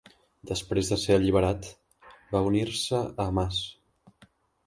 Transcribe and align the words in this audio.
Després 0.51 0.87
de 0.93 0.97
ser 1.01 1.17
alliberat, 1.17 1.67
va 2.31 2.41
unir-se 2.51 3.01
a 3.03 3.27
Hamàs. 3.27 3.59